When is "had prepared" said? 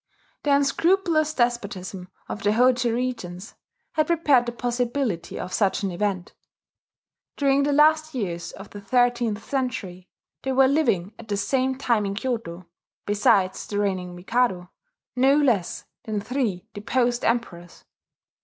3.91-4.47